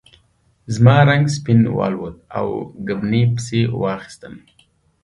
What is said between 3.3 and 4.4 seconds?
پسې واخیستم.